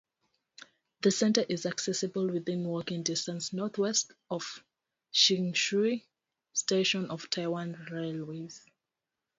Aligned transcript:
The 1.01 1.11
center 1.11 1.45
is 1.47 1.67
accessible 1.67 2.27
within 2.27 2.63
walking 2.65 3.03
distance 3.03 3.53
northwest 3.53 4.11
of 4.31 4.63
Qingshui 5.13 6.01
Station 6.55 7.11
of 7.11 7.29
Taiwan 7.29 7.73
Railways. 7.91 8.65